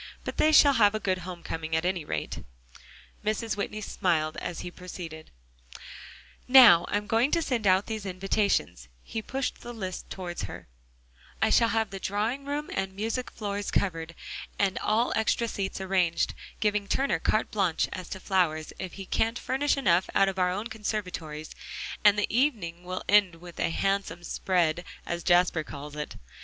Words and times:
But 0.23 0.37
they 0.37 0.51
shall 0.51 0.73
have 0.73 0.95
a 0.95 0.99
good 0.99 1.19
home 1.19 1.43
coming, 1.43 1.75
at 1.75 1.85
any 1.85 2.03
rate." 2.03 2.43
Mrs. 3.23 3.55
Whitney 3.55 3.81
smiled, 3.81 4.35
and 4.41 4.57
he 4.57 4.71
proceeded: 4.71 5.29
"Now 6.47 6.87
I'm 6.89 7.05
going 7.05 7.29
to 7.29 7.41
send 7.43 7.67
out 7.67 7.85
these 7.85 8.03
invitations" 8.03 8.87
he 9.03 9.21
pushed 9.21 9.61
the 9.61 9.73
list 9.75 10.09
toward 10.09 10.41
her 10.41 10.67
"I 11.39 11.51
shall 11.51 11.69
have 11.69 11.91
the 11.91 11.99
drawing 11.99 12.45
room 12.45 12.71
and 12.73 12.93
music 12.95 13.29
room 13.29 13.37
floors 13.37 13.69
covered, 13.69 14.15
and 14.57 14.79
all 14.79 15.13
extra 15.15 15.47
seats 15.47 15.79
arranged, 15.79 16.33
give 16.59 16.73
Turner 16.89 17.19
carte 17.19 17.51
blanche 17.51 17.87
as 17.93 18.09
to 18.09 18.19
flowers, 18.19 18.73
if 18.79 18.93
he 18.93 19.05
can't 19.05 19.37
furnish 19.37 19.77
enough 19.77 20.09
out 20.15 20.27
of 20.29 20.39
our 20.39 20.49
own 20.49 20.65
conservatories 20.65 21.51
and 22.03 22.17
the 22.17 22.25
evening 22.35 22.83
will 22.83 23.03
end 23.07 23.35
with 23.35 23.59
a 23.59 23.69
handsome 23.69 24.23
'spread,' 24.23 24.83
as 25.05 25.21
Jasper 25.23 25.63
calls 25.63 25.95
it. 25.95 26.15